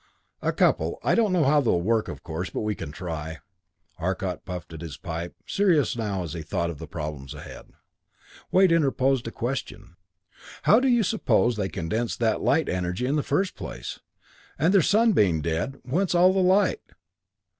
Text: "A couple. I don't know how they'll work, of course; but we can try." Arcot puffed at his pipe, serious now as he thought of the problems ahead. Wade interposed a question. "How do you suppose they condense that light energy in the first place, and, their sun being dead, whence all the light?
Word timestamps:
"A 0.41 0.51
couple. 0.51 0.97
I 1.03 1.13
don't 1.13 1.31
know 1.31 1.43
how 1.43 1.61
they'll 1.61 1.79
work, 1.79 2.07
of 2.07 2.23
course; 2.23 2.49
but 2.49 2.61
we 2.61 2.73
can 2.73 2.91
try." 2.91 3.37
Arcot 3.99 4.45
puffed 4.45 4.73
at 4.73 4.81
his 4.81 4.97
pipe, 4.97 5.35
serious 5.45 5.95
now 5.95 6.23
as 6.23 6.33
he 6.33 6.41
thought 6.41 6.71
of 6.71 6.79
the 6.79 6.87
problems 6.87 7.35
ahead. 7.35 7.69
Wade 8.51 8.71
interposed 8.71 9.27
a 9.27 9.31
question. 9.31 9.97
"How 10.63 10.79
do 10.79 10.87
you 10.87 11.03
suppose 11.03 11.55
they 11.55 11.69
condense 11.69 12.17
that 12.17 12.41
light 12.41 12.67
energy 12.67 13.05
in 13.05 13.15
the 13.15 13.21
first 13.21 13.53
place, 13.53 13.99
and, 14.57 14.73
their 14.73 14.81
sun 14.81 15.11
being 15.11 15.39
dead, 15.39 15.79
whence 15.83 16.15
all 16.15 16.33
the 16.33 16.39
light? 16.39 16.81